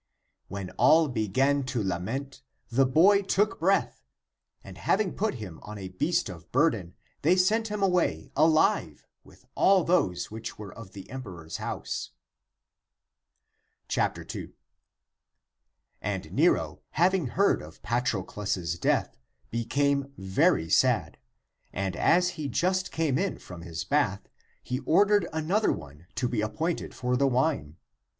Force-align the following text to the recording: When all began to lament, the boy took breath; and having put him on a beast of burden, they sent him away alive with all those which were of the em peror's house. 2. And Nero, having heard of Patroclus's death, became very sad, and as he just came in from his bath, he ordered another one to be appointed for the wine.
When 0.47 0.71
all 0.79 1.09
began 1.09 1.61
to 1.65 1.83
lament, 1.83 2.41
the 2.71 2.87
boy 2.87 3.21
took 3.21 3.59
breath; 3.59 4.01
and 4.63 4.75
having 4.79 5.13
put 5.13 5.35
him 5.35 5.59
on 5.61 5.77
a 5.77 5.89
beast 5.89 6.27
of 6.27 6.51
burden, 6.51 6.95
they 7.21 7.35
sent 7.35 7.67
him 7.67 7.83
away 7.83 8.31
alive 8.35 9.05
with 9.23 9.45
all 9.53 9.83
those 9.83 10.31
which 10.31 10.57
were 10.57 10.73
of 10.75 10.93
the 10.93 11.07
em 11.11 11.21
peror's 11.21 11.57
house. 11.57 12.09
2. 13.89 14.25
And 16.01 16.31
Nero, 16.33 16.81
having 16.93 17.27
heard 17.27 17.61
of 17.61 17.83
Patroclus's 17.83 18.79
death, 18.79 19.19
became 19.51 20.11
very 20.17 20.67
sad, 20.67 21.19
and 21.71 21.95
as 21.95 22.29
he 22.41 22.47
just 22.49 22.91
came 22.91 23.19
in 23.19 23.37
from 23.37 23.61
his 23.61 23.83
bath, 23.83 24.27
he 24.63 24.79
ordered 24.79 25.27
another 25.31 25.71
one 25.71 26.07
to 26.15 26.27
be 26.27 26.41
appointed 26.41 26.95
for 26.95 27.15
the 27.15 27.27
wine. 27.27 27.77